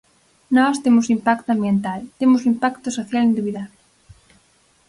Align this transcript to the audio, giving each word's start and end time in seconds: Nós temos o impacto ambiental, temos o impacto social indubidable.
Nós 0.55 0.75
temos 0.83 1.05
o 1.07 1.13
impacto 1.17 1.49
ambiental, 1.55 1.99
temos 2.19 2.41
o 2.43 2.49
impacto 2.53 2.87
social 2.97 3.23
indubidable. 3.29 3.77